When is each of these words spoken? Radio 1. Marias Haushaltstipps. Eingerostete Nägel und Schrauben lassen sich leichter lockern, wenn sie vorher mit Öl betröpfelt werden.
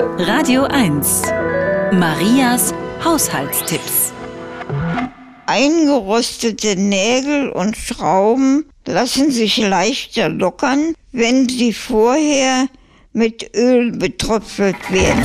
Radio 0.00 0.64
1. 0.64 1.22
Marias 1.92 2.74
Haushaltstipps. 3.04 4.12
Eingerostete 5.46 6.74
Nägel 6.74 7.50
und 7.50 7.76
Schrauben 7.76 8.64
lassen 8.86 9.30
sich 9.30 9.58
leichter 9.58 10.30
lockern, 10.30 10.94
wenn 11.12 11.48
sie 11.48 11.72
vorher 11.72 12.66
mit 13.12 13.54
Öl 13.54 13.92
betröpfelt 13.92 14.90
werden. 14.90 15.24